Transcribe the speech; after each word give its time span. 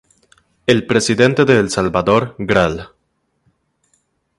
El 0.65 0.87
presidente 0.87 1.45
de 1.45 1.59
El 1.59 1.69
Salvador 1.69 2.33
Gral. 2.39 2.89